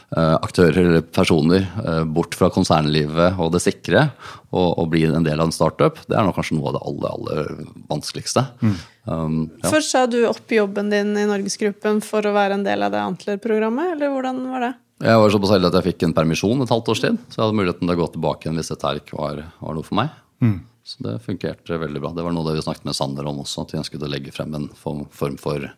[0.08, 1.66] aktører eller personer
[2.08, 4.06] bort fra konsernlivet og det sikre
[4.48, 6.84] og, og, bli en del av en startup, det er nå kanskje noe av det
[6.88, 7.50] aller, aller
[7.90, 8.46] vanskeligste.
[8.64, 8.78] Mm.
[9.04, 9.68] Um, ja.
[9.68, 13.04] Først sa du opp jobben din i Norgesgruppen for å være en del av det
[13.04, 14.72] Antler-programmet, eller hvordan var det?
[14.98, 17.20] Jeg var såpass heldig at jeg fikk en permisjon et halvt års tid.
[17.28, 19.86] Så jeg hadde muligheten til å gå tilbake igjen hvis dette ikke var, var, noe
[19.86, 20.14] for meg.
[20.42, 20.58] Mm.
[20.88, 22.10] Så det fungerte veldig bra.
[22.16, 24.56] Det var noe vi snakket med Sander om også, at vi ønsket å legge frem
[24.58, 25.68] en form for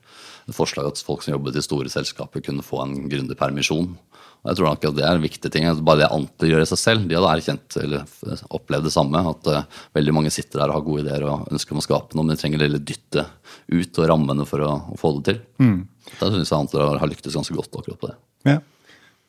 [0.57, 3.93] forslag at folk som jobbet i store selskaper, kunne få en grundig permisjon.
[4.41, 5.67] Og jeg tror nok at Det er en viktig ting.
[5.85, 7.07] Bare det Anter gjør i seg selv.
[7.09, 9.21] De hadde erkjent eller opplevd det samme.
[9.35, 12.17] At uh, veldig mange sitter der og har gode ideer og ønsker om å skape
[12.17, 13.27] noe, men de trenger litt dytte
[13.69, 15.43] ut og rammene for å, å få det til.
[15.61, 15.81] Mm.
[16.17, 18.17] Da syns jeg Anter har, har lyktes ganske godt akkurat på det.
[18.49, 18.61] Ja.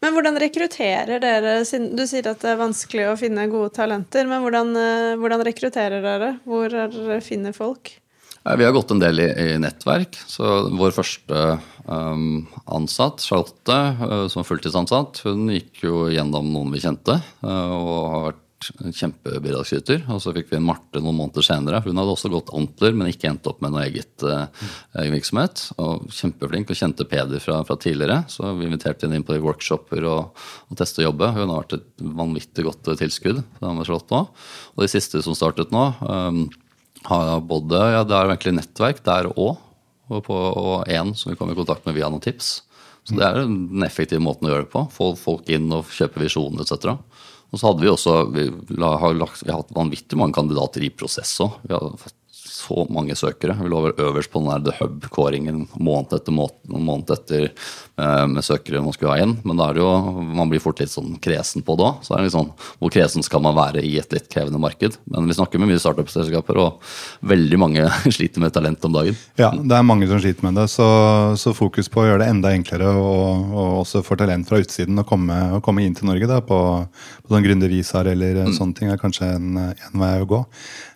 [0.02, 1.60] Men hvordan rekrutterer dere
[1.94, 6.02] Du sier at det er vanskelig å finne gode talenter, men hvordan, eh, hvordan rekrutterer
[6.02, 6.32] dere?
[6.46, 7.94] Hvor dere finner folk?
[8.42, 10.18] Vi har gått en del i, i nettverk.
[10.26, 11.42] så Vår første
[11.86, 17.20] um, ansatt, Charlotte, uh, som er fulltidsansatt, hun gikk jo gjennom noen vi kjente.
[17.46, 20.04] Og har vært kjempebidragsyter.
[20.14, 21.82] Og så fikk vi en Marte noen måneder senere.
[21.86, 24.48] Hun hadde også gått Antler, men ikke endt opp med noe eget uh,
[25.12, 25.64] virksomhet.
[25.82, 28.22] Og Kjempeflink og kjente Peder fra, fra, tidligere.
[28.32, 31.34] Så vi inviterte henne inn på workshoper og, og teste å jobbe.
[31.36, 33.44] Hun har vært et vanvittig godt tilskudd.
[33.62, 36.46] Og de siste som startet nå, um,
[37.10, 39.56] har både ja, Det er egentlig nettverk der òg.
[40.12, 42.60] Og én som vi kom i kontakt med via noen tips.
[43.08, 44.84] Så det er den effektive måten å gjøre det på.
[44.94, 47.00] Få folk inn og kjøpe visjoner etc.
[47.52, 48.48] Og så hadde vi også vi
[48.80, 51.60] har, lagt, vi har hatt vanvittig mange kandidater i prosess òg.
[51.68, 52.16] Vi har fått
[52.62, 53.56] så mange søkere.
[53.60, 58.84] Vi lå øverst på den der The Hub-kåringen måned etter måned etter eh, med søkere
[58.84, 59.36] man skulle ha inn.
[59.48, 59.92] Men da er det jo,
[60.38, 62.02] man blir fort litt sånn kresen på det òg.
[62.06, 64.98] Så sånn, hvor kresen skal man være i et litt krevende marked?
[65.12, 66.94] Men vi snakker med mye startup-selskaper, og
[67.32, 69.18] veldig mange sliter med talent om dagen.
[69.42, 70.68] Ja, det er mange som sliter med det.
[70.74, 70.88] Så,
[71.42, 75.02] så fokus på å gjøre det enda enklere og, og også for talent fra utsiden
[75.02, 76.62] å komme, å komme inn til Norge da, på,
[77.26, 78.56] på sånn gründervisaer eller mm.
[78.58, 80.42] sånne ting er kanskje en, en vei å gå.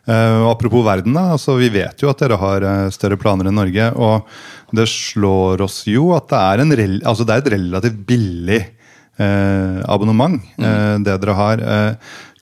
[0.05, 3.57] Uh, apropos verden, da, altså vi vet jo at dere har uh, større planer enn
[3.57, 3.87] Norge.
[3.97, 8.61] Og det slår oss jo at det er, en, altså det er et relativt billig
[9.17, 11.05] uh, abonnement, mm.
[11.05, 11.63] det dere har.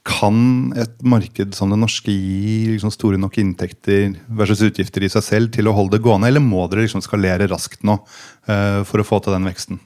[0.03, 5.23] kan et marked som det norske gi liksom store nok inntekter versus utgifter i seg
[5.23, 8.01] selv til å holde det gående, eller må dere liksom skalere raskt nå
[8.43, 9.79] for å få til den veksten?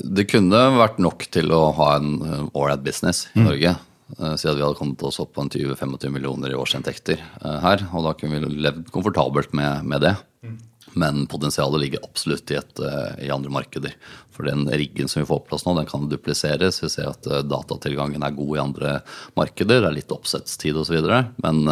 [0.00, 3.44] Det kunne vært nok til å ha en ålreit business i mm.
[3.50, 3.74] Norge.
[4.18, 7.82] Eh, siden vi hadde kommet oss opp på en 20-25 millioner i årsinntekter eh, her.
[7.92, 10.14] Og da kunne vi levd komfortabelt med, med det.
[10.46, 10.56] Mm.
[10.96, 13.96] Men potensialet ligger absolutt i, et, eh, i, andre markeder.
[14.32, 16.78] For den riggen som vi får på plass nå, den kan dupliseres.
[16.84, 18.92] Vi ser at datatilgangen er god i andre
[19.38, 19.82] markeder.
[19.82, 21.00] Det er litt oppsettstid osv.
[21.42, 21.64] Men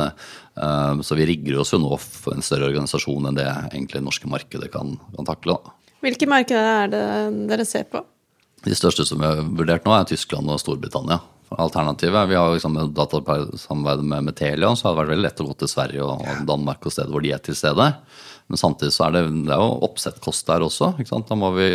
[1.05, 4.31] så vi rigger oss jo nå for en større organisasjon enn det egentlig det norske
[4.31, 5.59] markedet kan, kan takle.
[6.05, 7.05] Hvilke markeder er det
[7.51, 8.01] dere ser på?
[8.64, 11.20] De største som vi har vurdert nå, er Tyskland og Storbritannia
[11.59, 12.29] alternativet.
[12.31, 15.57] Vi har liksom datasamarbeid med, med Telia, så har det vært veldig lett å gå
[15.62, 17.90] til Sverige og, og Danmark og steder hvor de er til stede.
[18.47, 20.90] Men samtidig så er det, det er jo oppsettkost der også.
[21.01, 21.69] Da må vi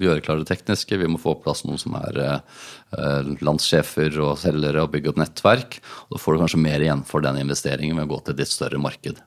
[0.00, 0.98] gjøre klare det tekniske.
[0.98, 5.20] Vi må få på plass noen som er eh, landssjefer og selgere og bygge opp
[5.22, 5.78] nettverk.
[6.08, 8.42] Og da får du kanskje mer igjen for den investeringen ved å gå til et
[8.42, 9.22] litt større marked.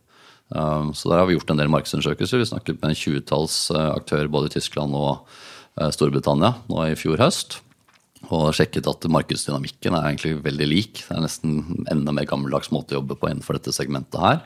[0.49, 2.41] Um, så der har vi gjort en del markedsundersøkelser.
[2.41, 5.23] Vi snakket med en tjuetalls uh, aktører både i Tyskland og
[5.79, 7.61] uh, Storbritannia nå i fjor høst
[8.27, 11.03] og sjekket at markedsdynamikken er egentlig veldig lik.
[11.05, 14.43] Det er nesten enda mer gammeldags måte å jobbe på innenfor dette segmentet her.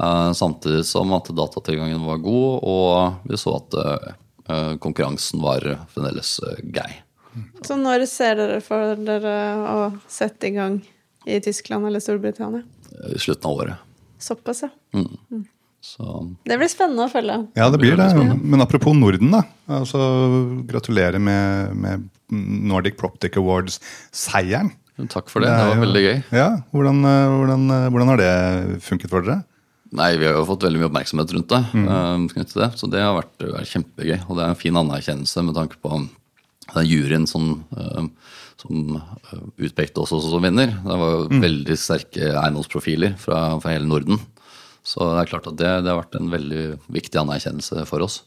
[0.00, 6.34] Uh, samtidig som at datatilgangen var god, og vi så at uh, konkurransen var fremdeles
[6.74, 6.90] grei.
[7.64, 9.36] Så når ser dere for dere
[9.70, 10.82] å sette i gang
[11.24, 12.66] i Tyskland eller Storbritannia?
[13.14, 13.88] I slutten av året.
[14.22, 14.68] Såpass, ja.
[14.94, 15.08] Mm.
[15.30, 15.46] Mm.
[15.82, 17.38] Så Det blir spennende å følge.
[17.58, 18.06] Ja, det blir det.
[18.14, 19.42] Det Men apropos Norden, da.
[19.66, 19.98] Altså,
[20.68, 24.72] gratulerer med, med Nordic Proptic Awards-seieren.
[25.12, 25.52] takk for det.
[25.52, 26.18] Det var veldig gøy.
[26.32, 29.42] Ja, hvordan, eh, hvordan, eh, hvordan har det funket for dere?
[29.92, 31.62] Nei, vi har jo fått veldig mye oppmerksomhet rundt det.
[31.76, 32.28] Mm.
[32.32, 34.18] knyttet til det, Så det har vært, vært kjempegøy.
[34.30, 36.08] Og det er en fin anerkjennelse med tanke på den
[36.88, 38.08] juryen som, eh,
[38.60, 40.72] som eh, utpekte oss også som vinner.
[40.72, 44.20] Det var jo veldig sterke eiendomsprofiler fra, fra hele Norden.
[44.82, 48.22] Så det er klart at det, det har vært en veldig viktig anerkjennelse for oss.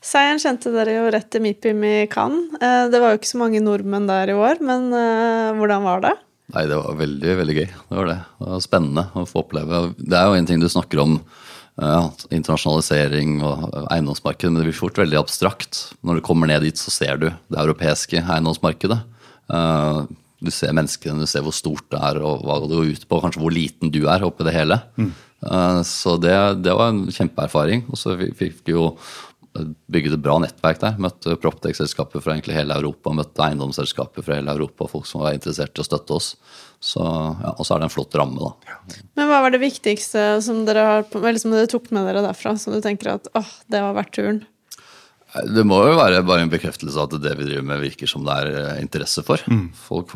[0.00, 2.54] Seieren kjente dere jo rett til MIPIM i Cannes.
[2.60, 6.00] Eh, Det var jo ikke så mange nordmenn der i år, men eh, hvordan var
[6.06, 6.14] det?
[6.54, 7.66] Nei, det var veldig, veldig gøy.
[7.68, 8.18] Det var det.
[8.40, 9.82] Det var spennende å få oppleve.
[10.00, 11.18] Det er jo en ting du snakker om,
[11.80, 12.00] ja,
[12.34, 15.82] internasjonalisering og eiendomsmarkedet, men det blir fort veldig abstrakt.
[16.02, 18.98] Når du kommer ned dit, så ser du det europeiske eiendomsmarkedet.
[19.52, 20.02] Eh,
[20.40, 23.18] Du ser menneskene, du ser hvor stort det er, og hva det går ut på,
[23.20, 24.78] kanskje hvor liten du er oppi det hele.
[24.96, 25.10] Mm.
[25.84, 26.32] Så det,
[26.64, 27.82] det var en kjempeerfaring.
[27.92, 28.86] Og så fikk vi jo
[29.90, 30.98] bygget et bra nettverk der.
[31.02, 35.76] Møtte Proptech-selskaper fra egentlig hele Europa, møtte eiendomsselskaper fra hele Europa, folk som var interessert
[35.76, 36.32] i å støtte oss.
[36.80, 38.94] Så, ja, og så er det en flott ramme, da.
[39.18, 42.54] Men hva var det viktigste som dere, har, eller som dere tok med dere derfra,
[42.60, 44.40] som du tenker at åh, det var verdt turen?
[45.30, 48.24] Det må jo være bare en bekreftelse av at det vi driver med, virker som
[48.26, 49.42] det er eh, interesse for.
[49.78, 50.10] Folk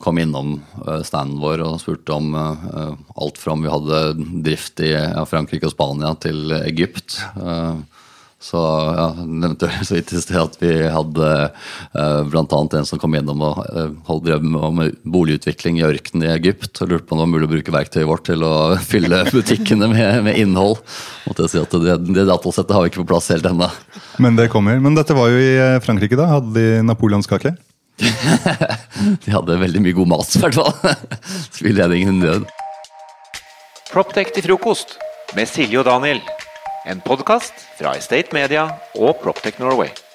[0.00, 0.54] kom innom
[0.86, 4.00] eh, standen vår og spurte om eh, alt fra om vi hadde
[4.46, 4.94] drift i
[5.28, 7.18] Frankrike og Spania til Egypt.
[7.36, 7.95] Eh,
[8.36, 11.28] Så ja, jeg så vidt i sted at vi hadde
[11.96, 16.26] eh, annet en som kom innom og eh, holdt drev med med boligutvikling i ørkenen
[16.26, 18.52] i Egypt og lurte på om det var mulig å bruke verktøyet vårt til å
[18.90, 20.76] fylle butikkene med, med innhold.
[21.24, 23.70] Måtte jeg si at det, det datasettet har vi ikke på plass helt ennå.
[24.20, 24.84] Men det kommer.
[24.84, 26.28] Men dette var jo i eh, Frankrike, da.
[26.36, 27.56] Hadde de napoleonskake?
[29.24, 30.96] De hadde veldig mye god mat, i hvert fall.
[31.56, 32.50] Spillledningen død.
[33.88, 34.98] Proptech til frokost
[35.32, 36.20] med Silje og Daniel.
[36.86, 40.05] En podkast fra Estate Media og Proptech Norway.